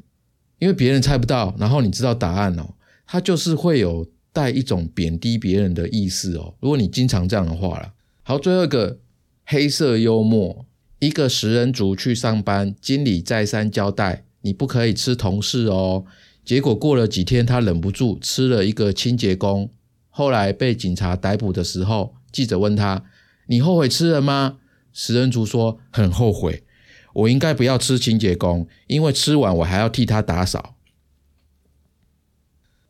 [0.62, 2.76] 因为别人猜不到，然后你知道答案哦，
[3.08, 6.54] 他就是会有带一种贬低别人的意思哦。
[6.60, 9.00] 如果你经常这样的话了，好，最后一个
[9.44, 10.68] 黑色幽默，
[11.00, 16.06] 一个食人族去上班，经理再三交代，你不可以吃同事哦。
[16.46, 19.72] 结果过了几天，他忍不住吃了一个清洁工，
[20.12, 23.04] 后来被警察逮捕的时候，记者问他
[23.50, 24.58] ：“你后悔吃了吗？”
[24.94, 26.64] 食人族说：“很后悔。”
[27.14, 30.76] 我应该不要吃清洁工，因为吃完我还要替他打扫。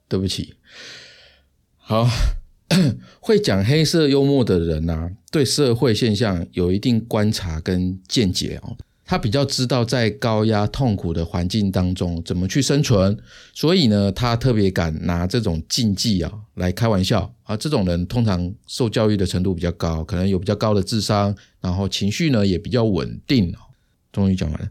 [0.08, 0.56] 对不起，
[1.78, 2.06] 好，
[3.22, 8.76] 会讲黑色幽默的人呢，对社会现象有一定观察跟见解哦。
[9.06, 13.18] 他比较知道在高压痛苦的环境当中怎么去生存，
[13.54, 17.56] 所以呢，他特别敢拿这种禁忌啊来开玩笑啊。
[17.56, 23.60] 这种人通常受教育的程度比较高，可能有比较高的智商，然后情绪呢也比较稳定哦。
[24.12, 24.70] 终于讲完了。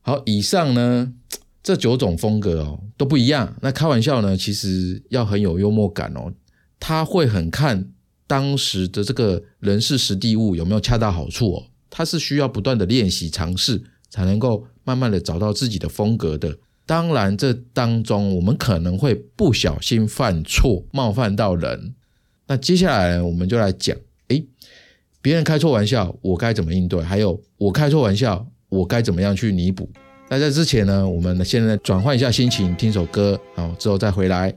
[0.00, 1.12] 好，以上呢
[1.62, 3.56] 这九种风格哦都不一样。
[3.60, 6.32] 那开玩笑呢，其实要很有幽默感哦。
[6.80, 7.90] 他会很看
[8.26, 11.66] 当时的这个人事实地物有没有恰到好处哦。
[11.90, 16.58] 他是需要不断的练习尝试，才能够慢慢的找到自己的风格的。
[16.86, 21.94] 当然，这当中我们可能会不小心犯错，冒犯到人。
[22.46, 23.94] 那接下来我们就来讲，
[24.28, 24.46] 诶，
[25.20, 27.02] 别人开错玩笑，我该怎么应对？
[27.02, 29.88] 还有我开错玩笑，我该怎么样去弥补？
[30.28, 34.54] 那在之前呢，我们现在转换一下心情，听首歌，然后之后再回来。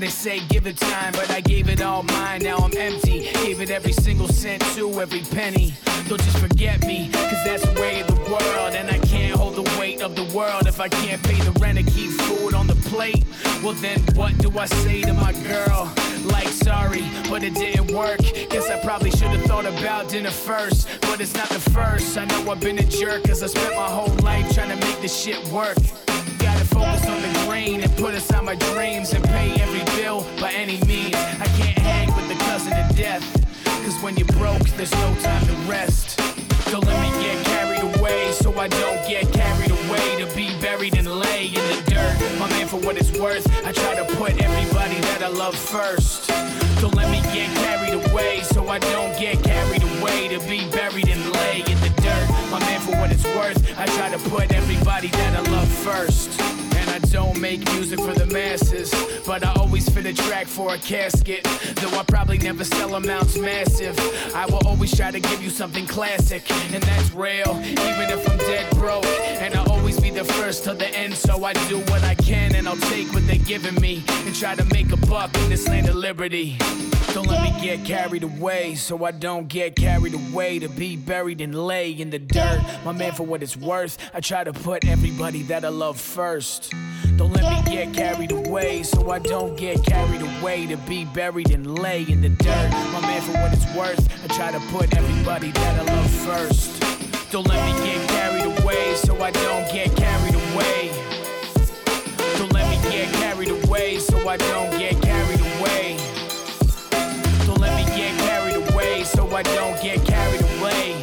[0.00, 2.42] They say give it time, but I gave it all mine.
[2.42, 3.30] Now I'm empty.
[3.44, 5.74] Gave it every single cent to every penny.
[6.08, 8.74] Don't just forget me, cause that's the way of the world.
[8.74, 11.78] And I can't hold the weight of the world if I can't pay the rent
[11.78, 13.24] and keep food on the plate.
[13.62, 15.92] Well, then what do I say to my girl?
[16.24, 18.18] Like, sorry, but it didn't work.
[18.50, 20.88] Guess I probably should have thought about dinner first.
[21.02, 22.18] But it's not the first.
[22.18, 25.00] I know I've been a jerk, cause I spent my whole life trying to make
[25.00, 25.78] this shit work.
[27.52, 31.14] Grain and put aside my dreams and pay every bill by any means.
[31.14, 33.22] I can't hang with the cousin of death.
[33.84, 36.18] Cause when you're broke, there's no time to rest.
[36.70, 40.96] Don't let me get carried away, so I don't get carried away to be buried
[40.96, 42.16] and lay in the dirt.
[42.40, 46.28] My man, for what it's worth, I try to put everybody that I love first.
[46.80, 51.10] Don't let me get carried away, so I don't get carried away to be buried
[51.10, 52.26] and lay in the dirt.
[52.50, 56.40] My man, for what it's worth, I try to put everybody that I love first.
[56.92, 58.92] I don't make music for the masses.
[59.26, 61.42] But I always fit a track for a casket.
[61.76, 63.98] Though I probably never sell amounts massive.
[64.34, 66.42] I will always try to give you something classic.
[66.74, 69.06] And that's real, even if I'm dead broke.
[69.06, 71.14] And I'll always be the first to the end.
[71.14, 74.04] So I do what I can and I'll take what they're giving me.
[74.26, 76.58] And try to make a buck in this land of liberty.
[77.12, 81.42] Don't let me get carried away, so I don't get carried away to be buried
[81.42, 82.62] and lay in the dirt.
[82.86, 86.72] My man, for what it's worth, I try to put everybody that I love first.
[87.18, 91.50] Don't let me get carried away, so I don't get carried away to be buried
[91.50, 92.70] and lay in the dirt.
[92.94, 96.80] My man, for what it's worth, I try to put everybody that I love first.
[97.30, 100.90] Don't let me get carried away, so I don't get carried away.
[102.38, 105.01] Don't let me get carried away, so I don't get
[109.34, 110.94] I don't get carried away.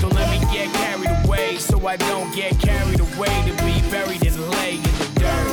[0.00, 4.26] Don't let me get carried away, so I don't get carried away to be buried
[4.26, 5.50] and lay in the dirt.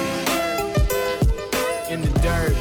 [1.92, 2.56] In the dirt.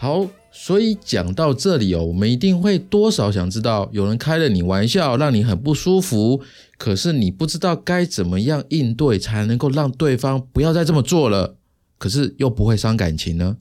[0.00, 0.28] 好，
[0.68, 6.42] 所以讲到这里哦，我们一定会多少想知道，有人开了你玩笑，让你很不舒服，
[6.76, 11.56] 可是你不知道该怎么样应对，才能够让对方不要再这么做了，
[11.96, 13.56] 可是又不会伤感情呢？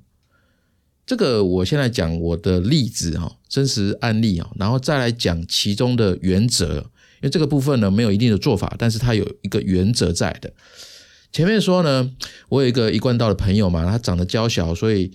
[1.06, 10.52] 这个我现在讲我的例子哈，真实案例啊，然后再来讲其中的原则，因为这个部分呢没有一定的做法，但是它有一个原则在的。
[11.32, 12.12] 前面说呢，
[12.50, 15.10] 我有一个一贯道的朋友嘛，他长得娇小，所以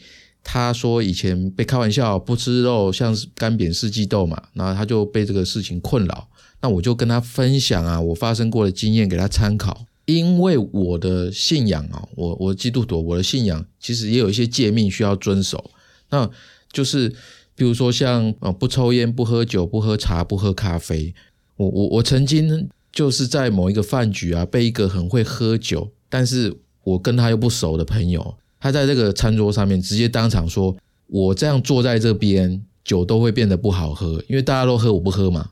[0.45, 6.29] 他说以前被开玩笑不吃肉像是干煸四季豆嘛，然后他就被这个事情困扰。
[6.61, 9.87] 那我就跟他分享啊，我发生过的经验给他参考。
[10.05, 15.71] 因为我的信仰啊，我我基督徒，我的信仰其实也有一些诫命需要遵守。
[16.11, 16.29] 那
[16.73, 17.09] 就是
[17.55, 21.15] 比如说像呃不抽烟、不喝酒、不喝茶、不喝咖啡。
[21.57, 30.77] 我我我曾经就是在某一个饭局啊，被一个很会喝酒，但是我跟他又不熟的朋友，他在这个餐桌上面直接当场说
[31.09, 35.51] ：“我这样坐在这边，酒都会变得不好喝，因为大家都喝，我不喝嘛。”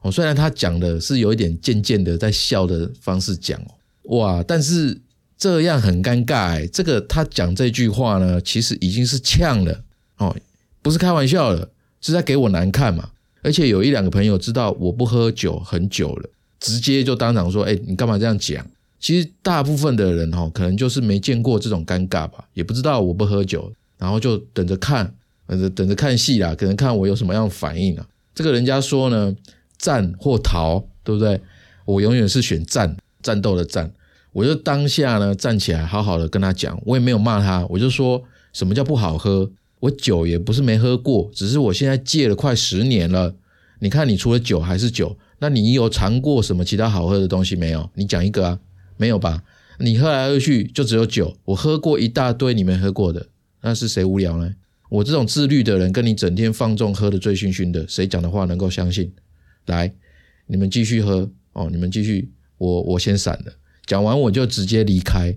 [0.00, 3.60] 哦，虽然他讲的是有一点渐渐的在笑的方式讲，
[4.04, 4.98] 哇，但是
[5.36, 6.66] 这样很尴尬哎。
[6.66, 9.84] 这个他讲这句话呢，其实已经是呛了
[10.16, 10.34] 哦，
[10.80, 11.68] 不是开玩笑了，
[12.00, 13.10] 是在给我难看嘛。
[13.42, 18.64] 而且有一两个朋友知道我不喝酒很久了，直接就当场说：“哎，你干嘛这样讲？”
[19.00, 25.14] 其实大部分的人哈，可能就是没见过这种尴尬吧，也不知道我不喝酒，然后就等着看，
[25.46, 28.06] 等着等着看戏啦，可能看我有什么样的反应啊。
[28.34, 29.34] 这个人家说呢，
[29.78, 31.40] 战或逃，对不对？
[31.84, 33.90] 我永远是选战，战斗的战。
[34.32, 39.50] 我就当下呢站起来，好好的跟他讲，我也没有骂他，我就说什么叫不好喝？
[39.80, 43.34] 我酒也不是没喝过，只是我现在戒了快十年了。
[43.78, 47.88] 你看，你除了酒还是酒，那你有尝过什么其他好喝的东西没有？
[47.94, 48.58] 你讲一个啊，
[48.98, 49.42] 没有吧？
[49.78, 53.28] 你喝来喝去就只有酒，我喝过一大堆你没喝过的，
[53.62, 54.54] 那是谁无聊呢？
[54.90, 59.12] 我这种自律的人，跟你整天放纵喝的醉醺醺的，谁讲的话能够相信？
[59.66, 59.92] 来，
[60.46, 63.52] 你们继续喝哦，你们继续，我我先闪了。
[63.86, 65.36] 讲完我就直接离开。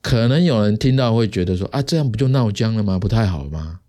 [0.00, 2.98] 可能有人听到会觉得说啊，这样不就闹僵了吗？
[2.98, 3.80] 不太好吗？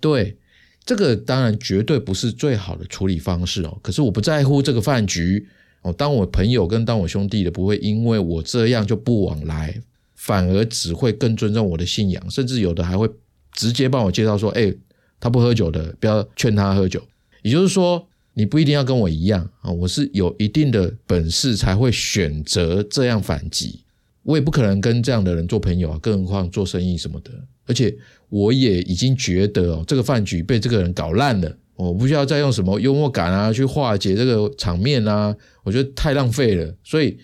[0.00, 0.36] 对，
[0.84, 3.78] 这个当然绝对不是最好的处理方式哦。
[3.80, 5.48] 可是我不在乎这个饭局
[5.82, 9.80] 哦，当我朋友跟当我兄弟的不会因为我这样就不往来，
[10.14, 13.08] 反而只会更尊重我的信仰，甚至有的还会
[13.54, 14.74] 直接帮我介绍说，哎，
[15.18, 17.02] 他不喝酒的，不要劝他喝酒。
[17.42, 23.80] 也就是说，你不一定要跟我一样啊，我是有一定的本事才会选择这样反击。
[24.22, 27.30] 我也不可能跟这样的人做朋友啊，更何况做生意什么的。
[27.66, 27.96] 而且
[28.28, 31.56] 我也已经觉得哦，这个饭局被这个人搞烂了，
[31.88, 36.74] 我不需要再用什么幽默感啊去化解这个场面啊，我觉得太浪费了。
[36.84, 37.18] 所以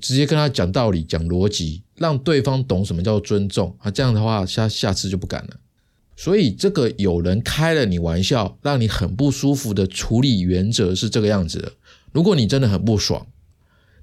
[0.00, 3.90] 直接跟他讲道理、讲逻辑，让对方懂什么叫尊重啊。
[3.90, 5.56] 这样的话，下下次就不敢了。
[6.16, 11.72] 所以这个有人开了你玩笑，让你很不舒服的处理原则是这个样子的。
[12.12, 13.26] 如果你真的很不爽。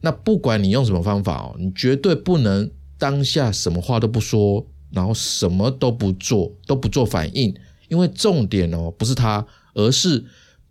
[0.06, 7.56] 那不管你用什么方法哦，你绝对不能当下什么话都不说，然后什么都不做，都不做反应。
[7.88, 10.26] 因为重点哦，不是他，而是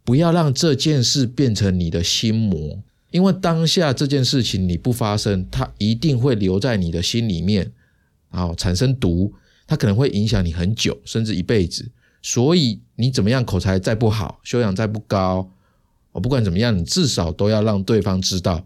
[0.04, 2.82] 不要让这件事变成你的心魔。
[3.10, 7.70] 因为当下这件事情你不发生，它一定会留在你的心里面，
[8.30, 9.32] 然后产生毒，
[9.66, 11.90] 它可能会影响你很久，甚至一辈子。
[12.22, 15.50] 所以你怎么样口才再不好，修养再不高，
[16.12, 18.64] 我不管怎么样，你至少都要让对方知道。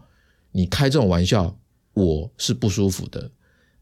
[0.53, 1.57] 你开这种玩笑，
[1.93, 3.29] 我是不舒服的。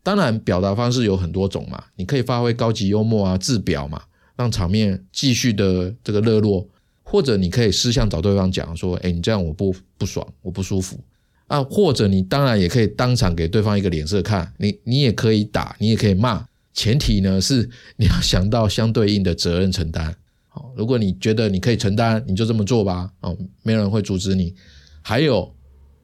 [0.01, 4.01] 当然，表达方式有很多种嘛，你可以发挥高级幽默啊，自表嘛，
[4.35, 6.67] 让场面继续的这个热络，
[7.03, 10.99] 或者你可以私下找对方讲说，哎，你这样我不不爽，我不舒服
[11.47, 11.63] 啊。
[11.63, 20.15] 或者你当然也可以当场给对方一个脸色看，你你也可以打，你也可以骂，前提呢是你要想到相对应的责任承担。
[20.47, 23.11] 好，如果你觉得你可以承担，你就这么做吧。
[23.21, 24.53] 哦，没有人会阻止你。
[25.01, 25.53] 还有，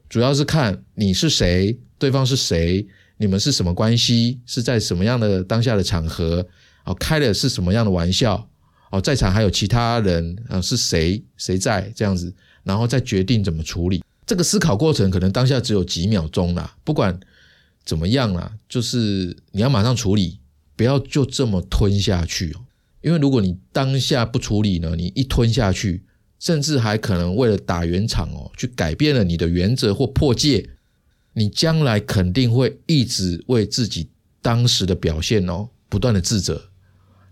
[0.08, 6.46] 主要是看你是谁，对方是谁，你们是什么关系，是在什么样的当下的场合，
[6.84, 8.48] 哦，开的是什么样的玩笑。
[8.90, 10.60] 哦，在场还有其他人啊？
[10.60, 11.24] 是谁？
[11.36, 12.34] 谁在这样子？
[12.62, 14.04] 然后再决定怎么处理。
[14.26, 16.76] 这个思考过程可能当下只有几秒钟啦。
[16.84, 17.18] 不管
[17.84, 20.38] 怎么样啦，就是你要马上处理，
[20.76, 22.60] 不要就这么吞下去哦。
[23.00, 26.04] 因为如果你当下不处理呢，你一吞下去，
[26.38, 30.68] 甚至还可能为了打圆场哦，去改变了你的原则或破戒，
[31.32, 34.10] 你将来肯定会一直为自己
[34.42, 36.68] 当时的表现哦，不断的自责。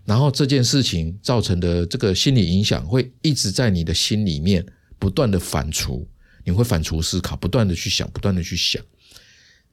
[0.03, 4.65] 然后这件事情造成的这个心理影响会一直在你的心里面
[4.97, 6.03] 不断的反刍，
[6.43, 8.83] 你会反刍思考，不断的去想，不断的去想，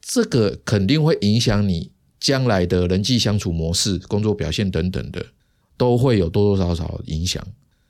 [0.02, 5.24] 这个肯定会影响你将来的人际相处模式、工作表现等等的，
[5.78, 7.44] 都会有多多少少影响。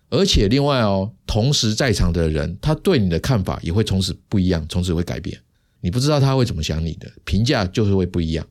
[0.08, 5.38] 而且另外哦，同时在场的人，他对你的看法也会从此不一样，从此会改变。
[5.80, 8.46] 你不知道他会怎么想你的评价，就是会不一样。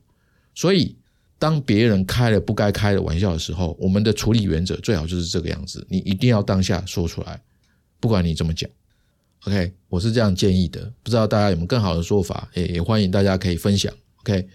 [0.54, 0.97] 所以。
[1.38, 5.86] 当别人开了不该开的玩笑的时候，我们的处理原则最好就是这个样子。
[5.88, 7.40] 你一定要当下说出来，
[8.00, 8.68] 不管你怎么讲。
[9.46, 10.92] OK，我是这样建议的。
[11.02, 12.48] 不知道大家有没有更好的说法？
[12.54, 13.94] 也也欢迎大家可以分享。
[14.22, 14.48] OK，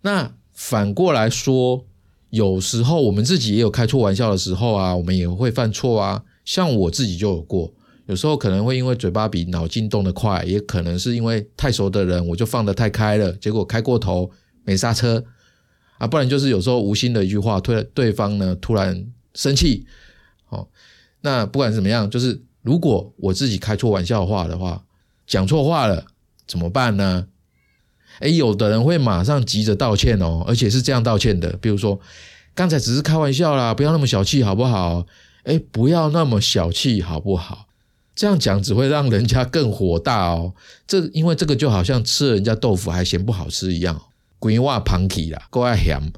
[0.00, 1.86] 那反过来说，
[2.30, 6.24] 有时候我们自己也有开错玩笑的时候啊，我们也会犯错啊。
[6.44, 7.72] 像我自己就有过，
[8.06, 14.28] 有时候可能会因为嘴巴比脑筋动得快，也可能是因为太熟的人，我就放得太开了，结果开过头，
[14.64, 15.24] 没刹车。
[16.00, 19.86] 啊，不然就是有时候无心的一句话，推对方呢突然生气，
[20.48, 20.66] 哦，
[21.20, 24.82] 那不管怎么样，就是如果我自己开错玩笑话的话，
[25.26, 26.06] 讲错话了
[26.46, 27.26] 怎么办呢？
[28.20, 32.00] 哎，有的人会马上急着道歉哦，而且是这样道歉的，比如说
[32.54, 35.06] 刚才只是开玩笑啦，不要那么小气好不好？
[35.44, 37.66] 哎，不要那么小气好不好？
[38.14, 40.54] 这样讲只会让人家更火大哦。
[40.86, 44.00] 这因为这个就好像吃了人家豆腐还嫌不好吃一样。
[44.40, 46.12] 鬼话旁起啦，够爱咸，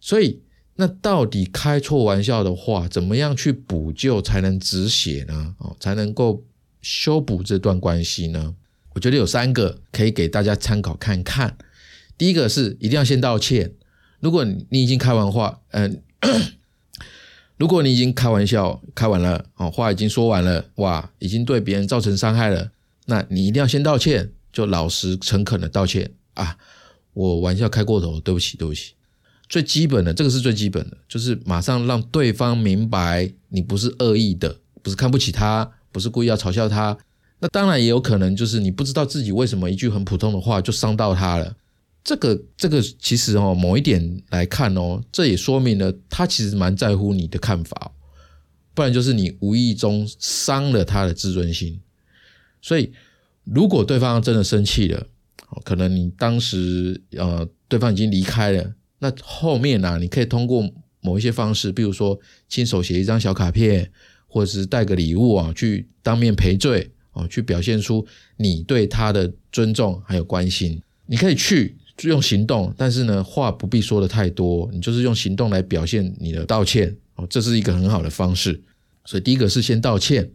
[0.00, 0.40] 所以
[0.76, 5.54] 那到底开错玩笑的话，怎么样去补救才能止血呢？
[5.58, 6.42] 哦，才能够
[6.80, 8.54] 修补这段关系呢？
[8.94, 11.58] 我觉得有三个可以给大家参考看看。
[12.16, 13.72] 第一个是一定要先道歉。
[14.20, 16.00] 如果你已经开完话，嗯，
[17.58, 22.70] 如果你已经开玩笑开完了，哦，话已经说完了，哇，已经对别人造成伤害了，
[23.06, 26.56] 那你一定要先道歉，就老实诚恳的道歉啊。
[27.14, 28.92] 我玩笑开过头，对不起，对不起。
[29.48, 36.96] 最基本的，这个是最基本的，就是马上让对方明白你不是恶意的，不是看不起他，不是故意要嘲笑他。
[37.38, 41.54] 那当然也有可能，就是你不知道自己为什么一句很普通的话就伤到他了。
[42.02, 47.92] 这个这个其实哦，某一点来看哦，这也说明了他其实蛮在乎你的看法，
[48.74, 51.80] 不然就是你无意中伤了他的自尊心。
[52.60, 52.92] 所以，
[53.44, 55.06] 如果对方真的生气了，
[55.64, 60.68] 可能你当时呃，对方已经离开了，那后面呢，你可以通过
[61.00, 63.90] 某一些方式，比如说亲手写一张小卡片，
[64.26, 70.80] 或者是带个礼物啊，去当面赔罪哦，去表现出你对他的尊重还有关心。
[71.06, 78.60] 你可以去用行动，但是呢，话不必说的太多，你就是用行动来表现你的道歉哦，这是一个很好的方式。
[79.04, 80.30] 所以第一个是先道歉，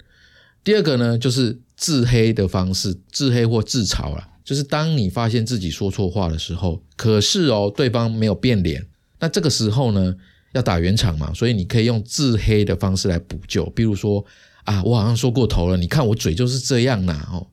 [0.64, 4.28] 第二个呢就是自黑的方式，自黑或自嘲了。
[4.50, 8.84] 就是当你发现自己说错话的时候，可是哦，对方没有变脸，
[9.20, 10.16] 那这个时候呢，
[10.54, 14.26] 要打圆场嘛，所以你可以用自黑的方式来补救，比如说
[14.64, 17.46] 啊，我好像说过头了，你看我嘴就是这样呐，哦，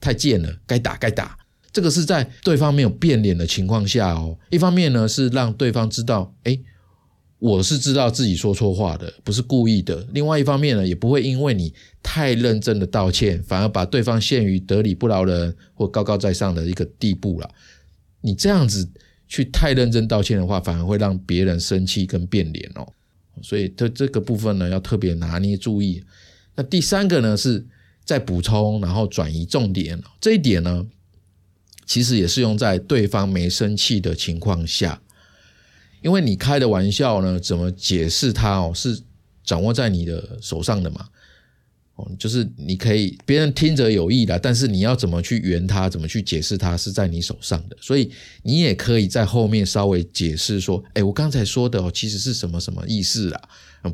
[0.00, 1.36] 太贱了，该打该打。
[1.72, 6.56] 这个是在对方没有变脸的情况下哦，一方面呢是让对方知道，哎。
[7.44, 10.02] 我是知道自己说错话的，不是故意的。
[10.14, 17.50] 另外一方面呢，也不会因为你太认真的道歉，反而把对方陷于得理不饶人或高高在上的一个地步了。
[18.22, 18.88] 你这样子
[19.28, 22.88] 去太认真道歉的话，反而会让别人生气跟变脸哦。
[23.42, 26.02] 所以这这个部分呢，要特别拿捏注意。
[26.56, 27.62] 那第三个呢，是
[28.06, 30.02] 在补充，然后转移重点。
[30.18, 30.86] 这一点呢，
[31.84, 35.02] 其实也是用在对方没生气的情况下。
[36.04, 39.00] 因为你开的玩笑呢，怎么解释它哦，是
[39.42, 41.08] 掌握在你的手上的嘛？
[41.94, 47.76] 哦，就是你可以别人听着有意的，但是你要怎么去圆它，怎么去解释它，是在你手上的。
[47.80, 53.40] 所以你也可以在后面稍微解释说：“哎，我刚才说的哦，其实是什么什么意思啦？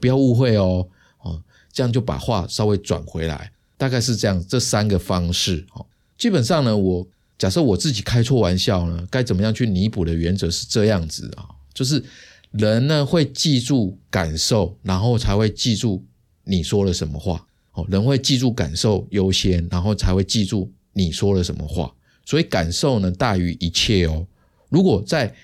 [0.00, 0.84] 不要误会哦。
[1.22, 1.40] 哦，
[1.72, 5.86] 这样就把话稍微转回来，大概是这样这三个方式哦。
[6.18, 7.06] 基本上呢，我
[7.38, 12.02] 假设我自己开错玩笑呢，该怎么样去弥补的原则是这样子啊，就是
[12.50, 16.04] 人呢会记住感受，然后才会记住
[16.44, 17.86] 你说了什么话哦。
[17.88, 21.94] 人会记住感受优先，然后才会记住你说了什么话。
[22.24, 24.26] 所以感受呢大于一切哦。
[24.68, 25.34] 如果在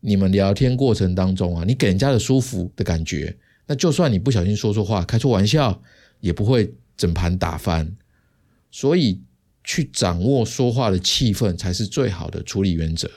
[0.00, 3.34] 你们聊天过程当中啊，你给人家的舒服的感觉，
[3.66, 5.80] 那就算你不小心说错话、开错玩笑，
[6.20, 7.96] 也不会整盘打翻。
[8.70, 9.20] 所以
[9.62, 13.10] 去掌握说话的气氛才是最好的处理原则。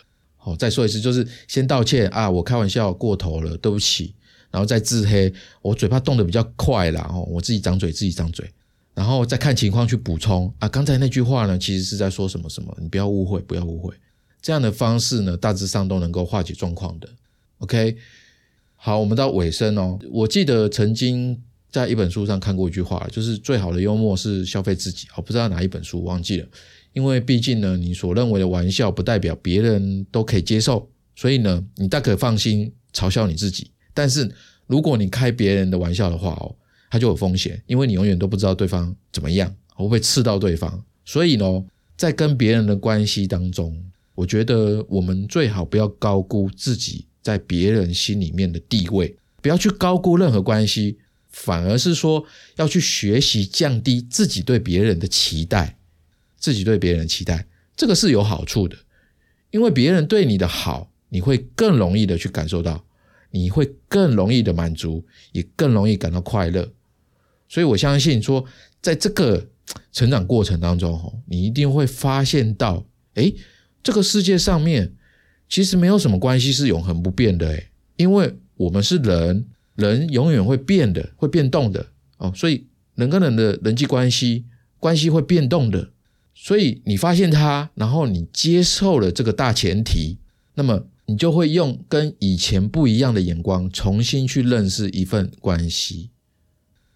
[0.47, 4.13] 哦，再说一次，就是先道歉啊，我开玩笑过头了，对不起。
[4.49, 5.31] 然后再自黑，
[5.61, 8.49] 我嘴巴动得比较快啦，哦，我自己掌嘴，自己掌嘴。
[8.93, 13.93] 然后再看情况去补充啊，刚才那句话呢，其实是在说什么什么，你不要误会，不要误会。
[14.41, 17.09] 这样的方式呢，大致上都能够化解状况的。
[17.57, 17.97] OK，
[18.77, 19.99] 好，我们到尾声哦。
[20.09, 21.37] 我记得曾经
[21.69, 25.07] 在一本书上看过一句话，就是最好的幽默是消费自己。
[25.17, 26.47] 我不知道哪一本书忘记了，
[26.93, 33.71] 因为毕竟呢，你所认为的玩笑不代表别人都可以接受，所以呢，你大可放心嘲笑你自己。
[33.93, 34.31] 但是
[34.65, 36.55] 如果你开别人的玩笑的话哦，
[36.89, 40.83] 它就有风险，因为你永远都不知道对方怎么样，会不会刺到对方。
[41.05, 41.63] 所以呢，
[41.95, 43.79] 在跟别人的关系当中，
[44.15, 50.97] 我觉得我们最好不要高估自己在别人心里面的地位，不要去高估任何关系，
[51.29, 52.25] 反而是说
[52.55, 55.76] 要去学习降低自己对别人的期待，
[56.47, 57.45] 自己对别人的期待，
[57.75, 58.77] 这个是有好处的，
[59.51, 62.85] 因为别人对你的好，你会更容易的去感受到，
[63.31, 66.71] 你会更容易的满足，也更容易感到快乐。
[67.49, 68.45] 所以我相信说，
[68.81, 69.49] 在这个
[69.91, 72.85] 成长过程当中，你一定会发现到，
[73.15, 73.33] 哎。
[73.83, 74.95] 这个世界上面
[75.47, 79.45] 其实没有什么关系是永恒不变的诶，因为我们是人，
[79.75, 81.85] 人永远会变的，会变动的
[82.17, 84.43] 哦，所以人跟人的人际关系
[84.77, 85.91] 关系会变动的，
[86.47, 90.17] 所以你发现它，然后你接受了这个大前提，
[90.55, 96.09] 那么你就会用跟以前不一样的眼光重新去认识一份关系。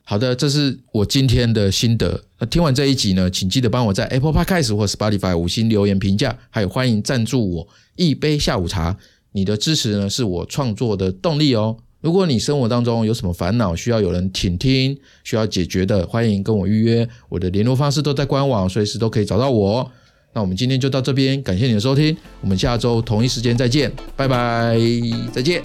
[0.03, 2.23] 好的，这是我今天的心得。
[2.39, 8.97] 那听完这一集呢，请记得帮我在 Apple Podcast 或 Spotify 五星留言评价，还有欢迎赞助我一杯下午茶。
[9.33, 11.75] 你的支持呢，是我创作的动力哦。
[12.01, 17.07] 如果你生活当中有什么烦恼需要有人倾听、需要解决的，欢迎跟我预约。
[17.29, 19.91] 我的联络方式都在官网，随时都可以找到我。
[20.33, 24.75] 那我们今天就到这边，感谢你的收听，我们下周同一时间再见，拜拜，
[25.31, 25.61] 再见。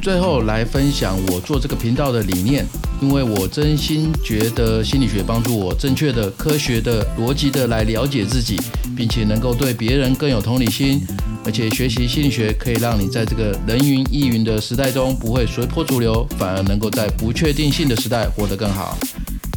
[0.00, 2.64] 最后来分享我做这个频道的理念，
[3.02, 8.56] 因为我真心觉得心理学帮助我正确的、科学的、逻辑的来了解自己，
[8.96, 11.00] 并且能够对别人更有同理心。
[11.44, 18.96] 而且学习心理学可以让你在这个人云亦云的时代中不会随波逐流，反而能够在不确定性的时代活得更好。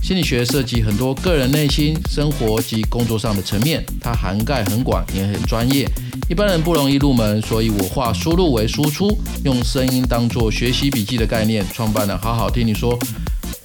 [0.01, 5.87] 心理学涉及很多个人内心、生活及工作上的层面，它涵盖很广，也很专业。
[6.27, 12.97] 一般人不容易入门，所以我化输入为输出，用声音当做学习笔记的概念，创办了好好听你说。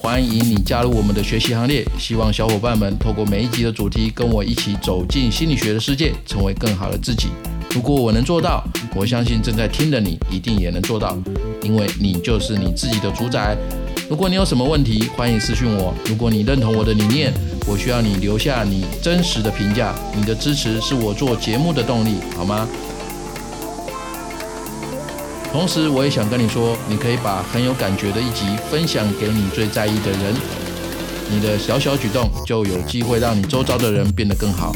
[0.02, 7.28] 欢迎你加入我们的学习行列，希望小伙伴们透过每一集的主题，跟我一起走进心理学的世界，成为更好的自己。
[7.74, 8.64] 如果我能做到，
[8.96, 11.18] 我相信正在听的你一定也能做到，
[11.62, 13.54] 因为你就是你自己的主宰。
[14.08, 15.92] 如果你有什么问题，欢迎私信我。
[16.06, 17.30] 如果你认同我的理念，
[17.66, 19.94] 我需要你留下你真实的评价。
[20.16, 22.66] 你的支持是我做节目的动力，好吗？
[25.52, 30.34] 同时，我也想跟你说，你可以把很有感觉的一集分享给你最在意的人。
[31.28, 34.74] 你的小小举动就有机会让你周遭的人变得更好。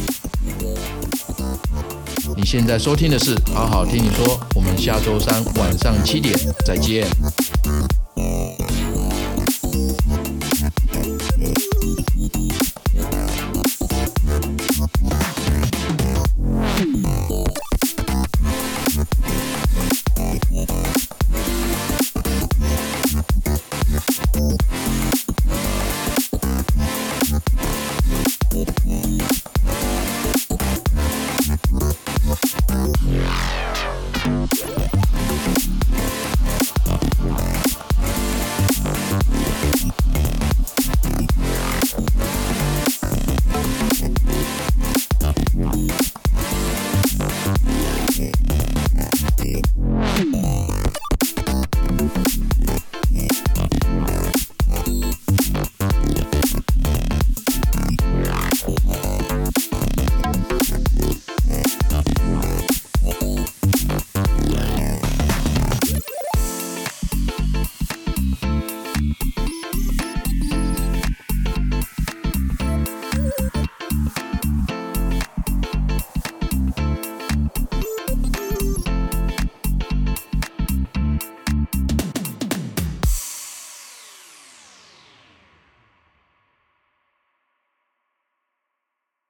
[2.37, 7.07] 你现在收听的是好好听你说，我们下周三晚上七点再见。